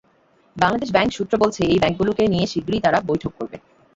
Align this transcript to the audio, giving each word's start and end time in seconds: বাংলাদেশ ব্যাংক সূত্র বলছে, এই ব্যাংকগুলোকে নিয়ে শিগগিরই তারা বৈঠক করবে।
বাংলাদেশ 0.55 0.89
ব্যাংক 0.91 1.09
সূত্র 1.13 1.33
বলছে, 1.37 1.61
এই 1.65 1.79
ব্যাংকগুলোকে 1.79 2.23
নিয়ে 2.27 2.45
শিগগিরই 2.51 2.83
তারা 2.85 2.99
বৈঠক 3.09 3.31
করবে। 3.39 3.57